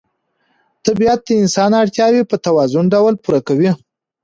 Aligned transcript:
طبیعت 0.85 1.19
د 1.23 1.29
انسان 1.41 1.71
اړتیاوې 1.81 2.23
په 2.29 2.35
متوازن 2.39 2.85
ډول 2.93 3.13
پوره 3.23 3.39
کوي 3.47 3.69